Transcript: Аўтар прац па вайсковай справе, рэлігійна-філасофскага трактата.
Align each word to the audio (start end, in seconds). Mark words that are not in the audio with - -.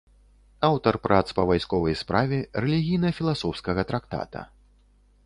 Аўтар 0.67 0.97
прац 1.03 1.27
па 1.39 1.43
вайсковай 1.49 1.95
справе, 2.03 2.39
рэлігійна-філасофскага 2.65 3.81
трактата. 3.93 4.41